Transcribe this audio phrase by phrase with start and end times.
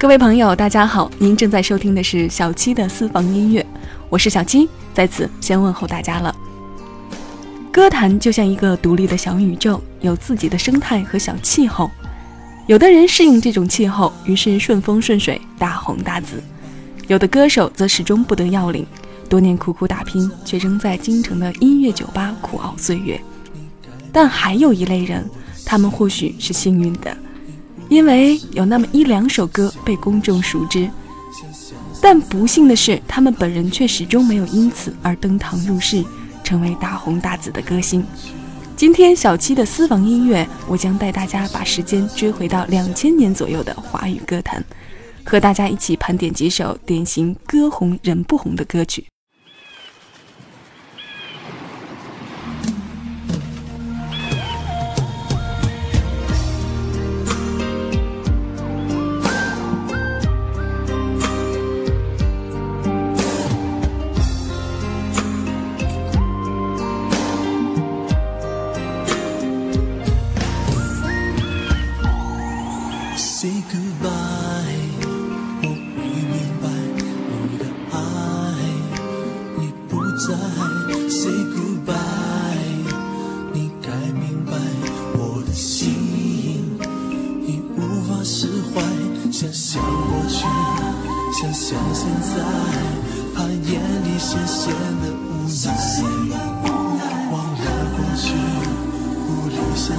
[0.00, 3.66] 各位朋友，大家好，您正在收听的是小七的私房音乐，
[4.08, 6.32] 我是小七，在此先问候大家了。
[7.72, 11.90] 歌坛就像一个独立的小宇宙，有自己的生态和小气候。
[12.68, 16.36] 有的人适应这种气候，于是顺风顺水，大红大紫；
[17.08, 18.86] 有的歌手则始终不得要领，
[19.28, 23.20] 多年苦苦打拼，却仍在京城的音乐酒吧苦熬岁月。
[24.12, 25.28] 但还有一类人，
[25.66, 27.16] 他们或许是幸运的。
[27.88, 30.88] 因为有那么一两首歌被公众熟知，
[32.00, 36.04] 但不幸的是，他们本人却始终没有因此而登堂入室，
[36.44, 38.04] 成为大红大紫的歌星。
[38.76, 44.62] 今天小七的私房音乐，我将带大家把时间追回到两千年左右的华语歌坛，
[45.24, 49.04] 和大家一起盘点几首典型歌红人不红的歌曲。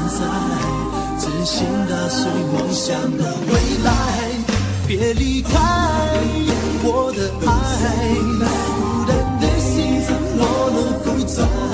[0.08, 0.20] 在
[1.20, 3.88] 真心打碎梦想的未来，
[4.88, 5.52] 别离开
[6.84, 7.50] 我的爱，
[8.76, 10.40] 孤单的心怎么
[10.72, 11.69] 能够再？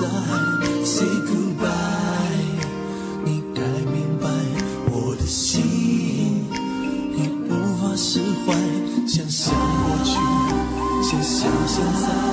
[0.00, 0.08] 在
[0.84, 1.68] say goodbye，
[3.24, 3.62] 你该
[3.92, 4.28] 明白
[4.90, 5.62] 我的心，
[7.16, 8.52] 已无法释怀。
[9.06, 10.12] 想想过去，
[11.02, 12.23] 想想现在。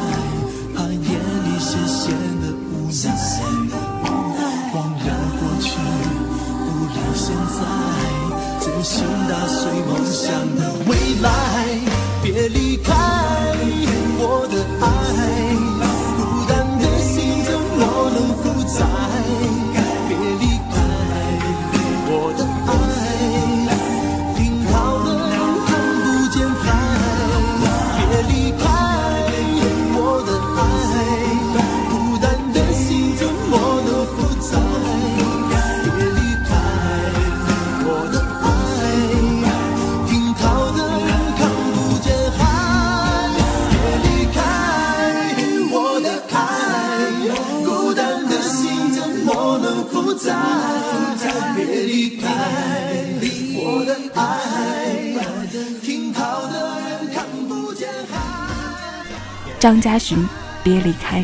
[59.72, 60.28] 张嘉寻，
[60.62, 61.24] 别离开，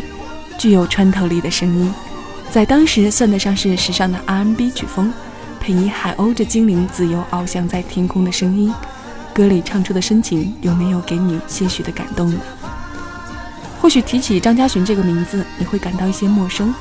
[0.58, 1.94] 具有穿透力的声音，
[2.50, 5.12] 在当时算得上是时尚的 R&B 曲风，
[5.60, 8.74] 配以海鸥这精灵自由翱翔在天空的声音，
[9.34, 12.40] 歌里唱出的深情，有没有给你些许的感动呢？
[13.82, 16.74] 或许提起张嘉寻这个名字，你会感到一些陌生，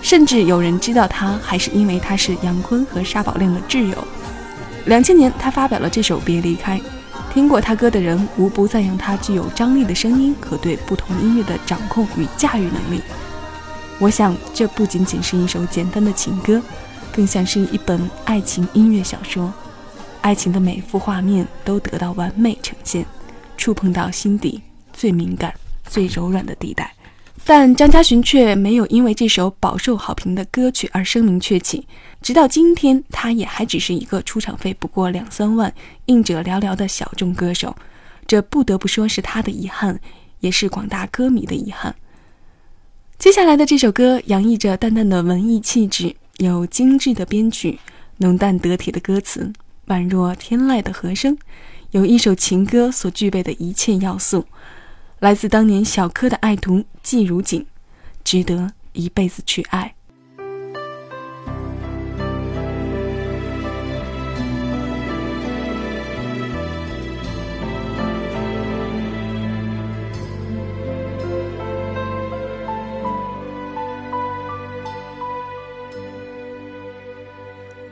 [0.00, 4.08] 甚至有人知道他，还是因为他是杨坤和沙宝亮的挚友。
[4.86, 6.78] 两千年，他发表了这首《别离开》。
[7.32, 13.00] 听过他歌的人无不赞扬他具有张力的声音和对不同音乐的掌控与驾驭能力。
[14.00, 16.60] 我想，这不仅仅是一首简单的情歌，
[17.12, 19.52] 更像是一本爱情音乐小说。
[20.22, 23.06] 爱情的每幅画面都得到完美呈现，
[23.56, 24.60] 触碰到心底
[24.92, 25.54] 最敏感、
[25.86, 26.92] 最柔软的地带。
[27.44, 31.86] 但张嘉洵却没有因为这首饱受好评的歌曲而声名鹊起，
[32.22, 35.72] 直到今天，他也还只是一个出场费不过两三万、
[36.06, 37.74] 应者寥寥的小众歌手。
[38.26, 39.98] 这不得不说是他的遗憾，
[40.40, 41.96] 也是广大歌迷的遗憾。
[43.18, 47.80] 接下来的这首歌洋溢着淡淡的文艺气质，有精致的编曲，
[48.18, 49.52] 浓淡得体的歌词，
[49.88, 51.36] 宛若天籁的和声，
[51.90, 54.46] 有一首情歌所具备的一切要素。
[55.20, 57.66] 来自当年小柯的爱徒季如锦，
[58.24, 59.94] 值得一辈子去爱。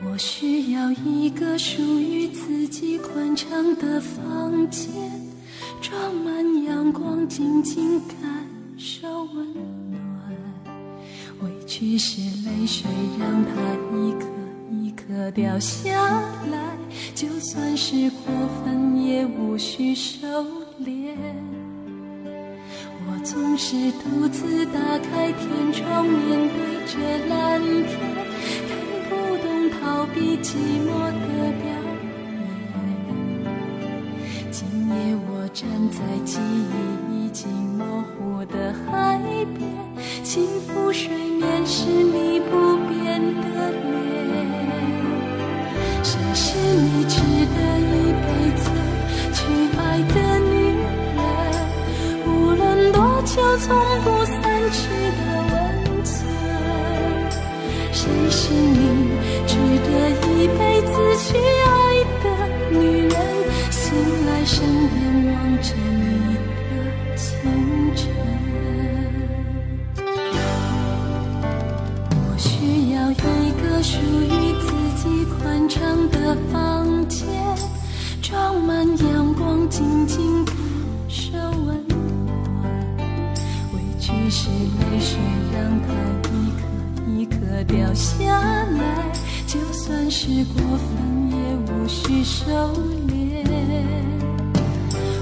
[0.02, 5.27] 我需要一个属于自己宽敞的房间。
[7.28, 8.16] 静静感
[8.78, 9.46] 受温
[9.90, 9.98] 暖。
[11.42, 12.88] 委屈是泪水，
[13.20, 13.50] 让它
[13.96, 14.26] 一颗
[14.70, 15.90] 一颗掉下
[16.50, 16.58] 来。
[17.14, 18.32] 就算是过
[18.64, 20.26] 分，也无需收
[20.82, 21.14] 敛。
[23.06, 26.98] 我总是独自打开天窗，面对着
[27.28, 27.98] 蓝天，
[28.68, 28.72] 看
[29.08, 29.10] 不
[29.42, 29.46] 懂
[29.78, 31.77] 逃避寂寞的表。
[53.34, 54.36] 就，从不散
[54.72, 54.78] 去
[55.18, 55.20] 的
[55.52, 55.54] 温
[56.02, 56.16] 存。
[57.92, 58.80] 谁是你
[59.46, 59.52] 值
[59.84, 60.92] 得一辈子
[61.22, 61.68] 去爱
[62.22, 62.26] 的
[62.70, 62.76] 女
[63.08, 63.12] 人？
[63.70, 63.80] 醒
[64.26, 64.56] 来身
[64.88, 64.96] 边
[65.34, 65.36] 望。
[65.60, 66.36] 着你
[66.70, 67.26] 的清
[67.96, 68.06] 晨，
[72.12, 72.46] 我需
[72.94, 73.14] 要一
[73.60, 74.32] 个属于
[74.62, 74.68] 自
[75.02, 75.02] 己
[75.36, 75.76] 宽敞
[76.10, 76.16] 的
[76.52, 77.26] 房间，
[78.22, 80.44] 装满阳光，静静
[84.30, 85.18] 是泪水，
[85.54, 85.88] 让它
[86.28, 86.60] 一颗
[87.16, 89.10] 一颗掉下来，
[89.46, 91.36] 就算是过分，也
[91.72, 92.44] 无需收
[93.08, 93.42] 敛。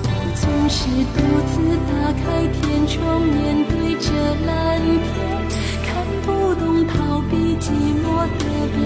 [0.02, 1.54] 我总是独自
[1.86, 3.34] 打开天窗，面
[3.68, 4.10] 对着
[4.44, 5.06] 蓝天，
[5.86, 5.88] 看
[6.22, 6.26] 不
[6.56, 7.70] 懂逃避寂
[8.02, 8.04] 寞
[8.38, 8.44] 的
[8.74, 8.78] 表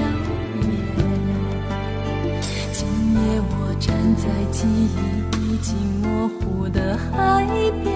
[0.68, 0.68] 演。
[2.72, 2.78] 今
[3.14, 4.22] 夜我站在
[4.52, 4.94] 记忆
[5.40, 5.68] 已经
[6.02, 7.46] 模糊的海
[7.82, 7.88] 边，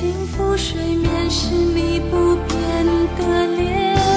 [0.00, 2.86] 幸福水面是你不变
[3.18, 4.09] 的脸。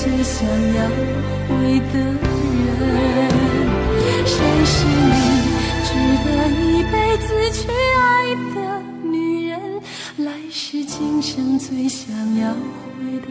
[0.00, 0.78] 最想要
[1.48, 1.50] 回
[1.92, 2.66] 的人。
[4.24, 5.18] 谁是你
[5.84, 5.88] 值
[6.24, 6.94] 得一辈
[7.26, 8.00] 子去爱
[8.54, 8.56] 的
[9.02, 9.58] 女人，
[10.18, 13.28] 来世今生最想要回的。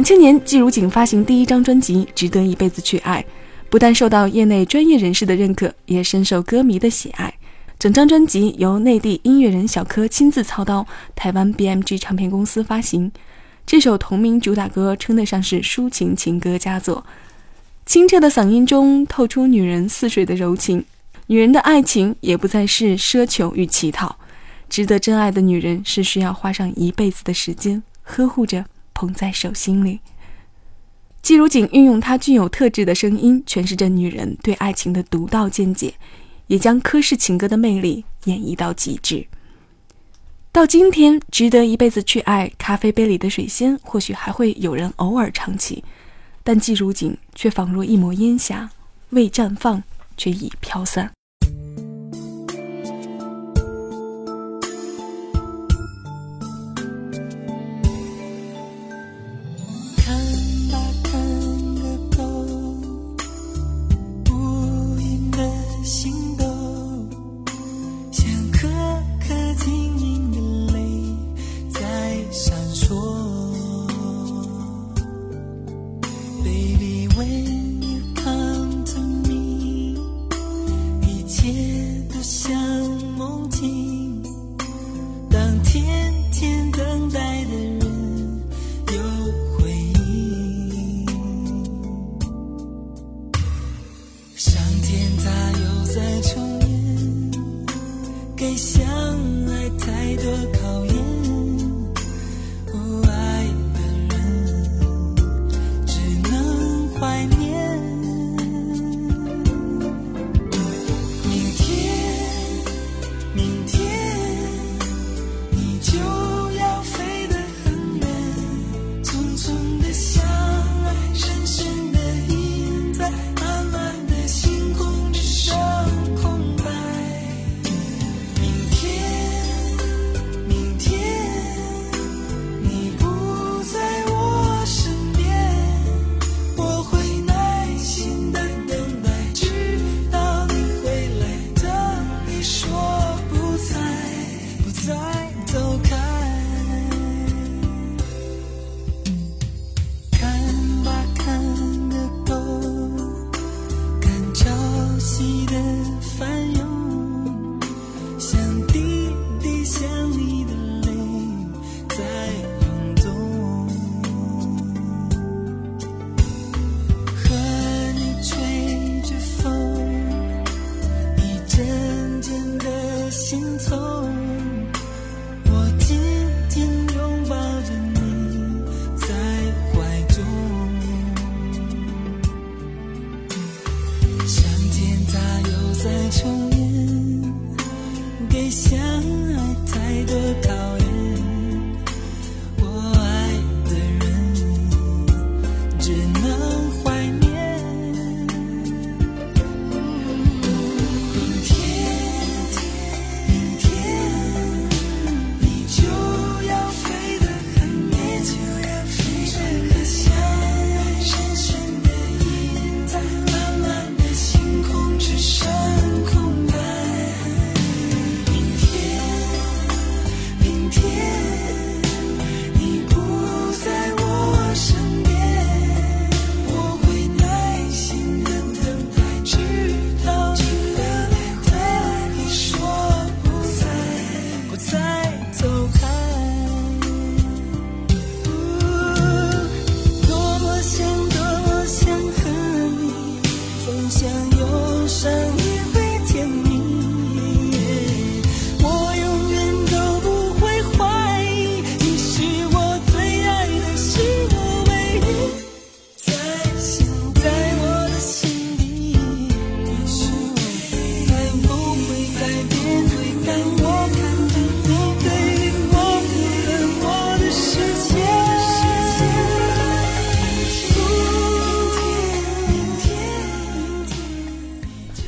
[0.00, 3.22] 两千年，季如锦发行第一张专辑《值得一辈子去爱》，
[3.68, 7.34] 不但受到业内专业人士的认可，也深受歌迷的喜爱。
[7.78, 13.12] 整张专辑由内地音乐人小柯亲自操刀，台湾 BMG 唱片公司发行。
[13.66, 17.04] 这首同名主打歌称得上是抒情情歌佳作，
[17.84, 20.82] 清澈的嗓音中透出女人似水的柔情。
[21.26, 24.16] 女人的爱情也不再是奢求与乞讨，
[24.70, 28.64] 值得真爱的女人是需要花上一辈子的时间呵护着。
[29.00, 30.00] 捧在手心里。
[31.22, 35.94] 季如锦运用她具有特质的声音，诠释着女人对爱情的独到见解，
[36.48, 39.26] 也将柯氏情歌的魅力演绎到极致。
[40.52, 42.52] 到今天，值得一辈子去爱。
[42.58, 45.82] 咖啡杯里的水仙，或许还会有人偶尔唱起，
[46.42, 48.68] 但季如锦却仿若一抹烟霞，
[49.10, 49.82] 未绽放，
[50.18, 51.10] 却已飘散。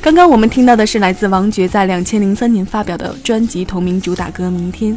[0.03, 4.91] 刚刚我们听到的是来自王珏在两千零三年发表的专辑同名主打歌《明天》，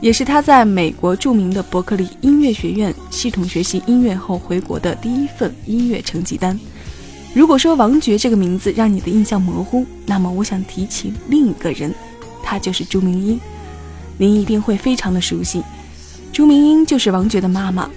[0.00, 6.56] 也是他在美国著名的伯克利音乐学院系统学习音乐后回国的第一份音乐成绩单。
[7.34, 11.92] 如果说王珏这个名字让你的印象模糊，那么我想提起另一个人，
[12.40, 13.40] 他就是朱明英。
[14.16, 15.60] 您一定会非常的熟悉，
[16.32, 17.90] 朱明英就是王珏的妈妈。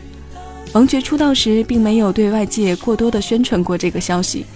[0.73, 4.47] 王珏出道时并没有对外界过多的宣传过这个消息。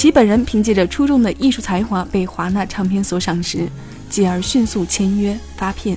[0.00, 3.68] 其本人凭借着出众的艺术才华被华纳唱片所赏识，
[4.08, 5.94] 继而迅速签约发片。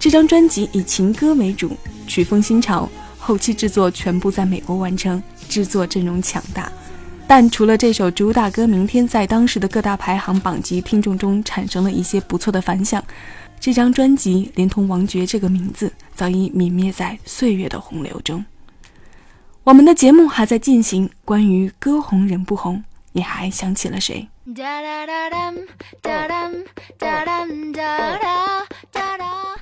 [0.00, 1.70] 这张专辑以情歌为主，
[2.08, 2.88] 曲风新潮，
[3.20, 6.72] 后期制作全部在美国完成，制作阵容强大。
[7.28, 13.00] 但除了这首主打歌《明天》在当时的各大排行榜及听众中产生了一些不错的反响，
[13.60, 18.44] 这张专辑连同王珏这个名字早已泯灭在岁月的洪流中。
[19.62, 24.28] 我们的节目还在进行，关于歌红人不红，你还想起了谁？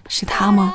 [0.09, 0.75] 是他吗？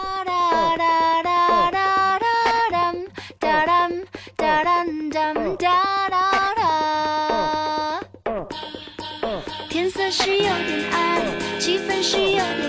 [9.69, 11.21] 天色是有点暗，
[11.59, 12.62] 气氛是有点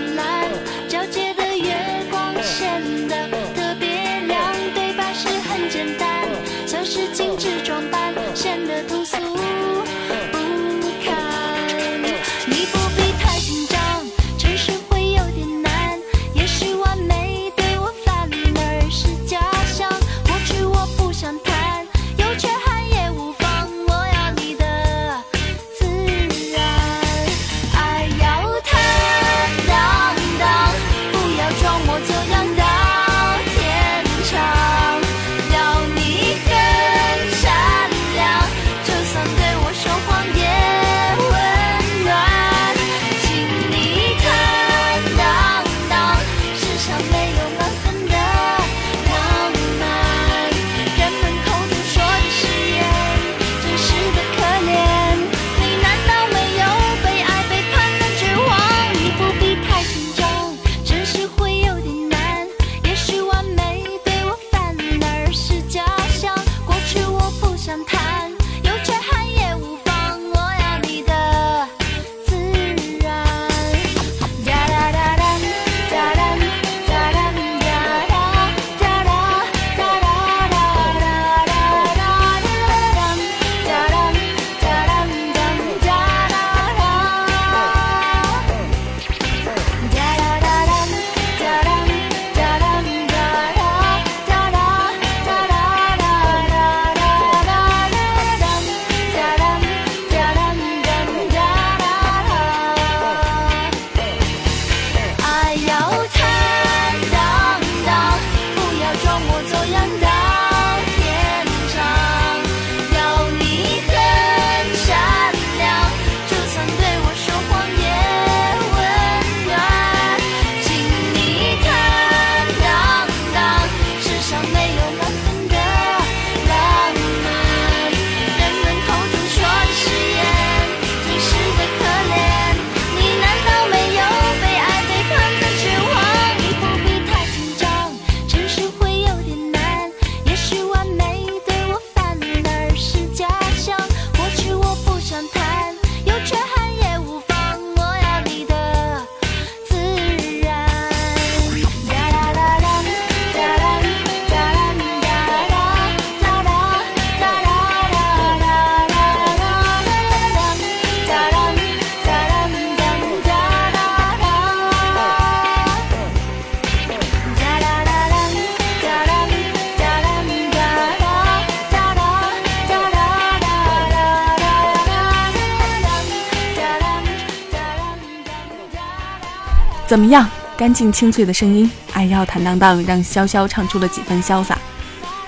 [179.87, 180.27] 怎么样？
[180.57, 184.57] 干净清脆的声音，爱要坦荡荡，让潇潇唱出了几分潇洒。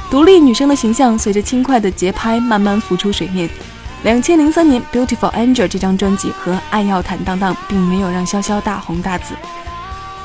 [0.10, 3.50] 独立女生的形象随着轻快的节拍慢慢浮出水面。
[4.04, 9.36] 两千零三年，《Beautiful Angel》这张专辑和《爱要坦荡荡》并没有让潇潇大红大紫。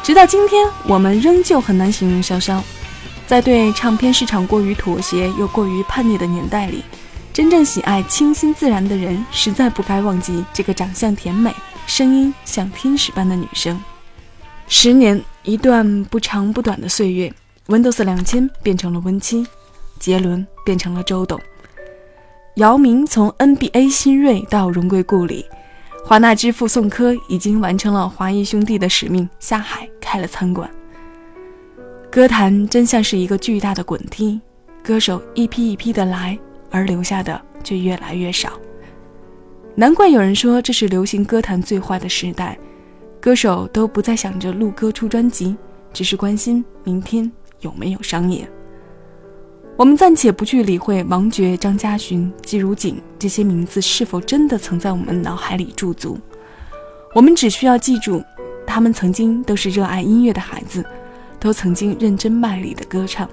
[0.05, 2.61] 直到今天，我们仍旧很难形容潇潇。
[3.27, 6.85] 在对唱片市场过于妥协又过于叛逆的年代里，
[7.33, 11.53] 真正喜爱清新自然的人，实在不该忘记这个长相甜美、
[11.87, 13.81] 声音像天使般的女生。
[14.75, 17.31] 十年，一段不长不短的岁月
[17.67, 19.47] ，Windows 两千变成了 Win 七，
[19.99, 21.39] 杰伦变成了周董。
[22.57, 25.45] 姚明从 NBA 新锐到荣归故里，
[26.07, 30.69] 华纳之父宋柯已经完成了华谊兄弟的使命，下海开了餐馆。
[32.11, 34.41] 歌坛真像是一个巨大的滚梯，
[34.83, 36.37] 歌手一批一批的来，
[36.71, 38.59] 而留下的却越来越少。
[39.75, 42.59] 难怪有人说这是流行歌坛最坏的时代，
[43.23, 45.57] 歌手都不再想着录歌出专辑，
[45.93, 47.31] 只是关心明天
[47.61, 48.51] 有没有商业。
[49.77, 56.19] 我们暂且不去理会王珏、张嘉勋、季如锦这些名字是否真的曾在我们脑海里驻足，
[57.15, 58.21] 我们只需要记住，
[58.67, 60.85] 他们曾经都是热爱音乐的孩子，
[61.39, 63.31] 都曾经认真卖力的歌唱，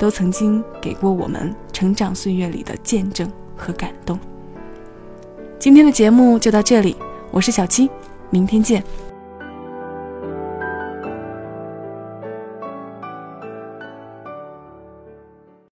[0.00, 4.18] 都曾经给过我们成长岁月里的见证和感动。
[5.60, 6.96] 今天的节目就到这里，
[7.30, 7.88] 我是小七，
[8.30, 8.82] 明天见。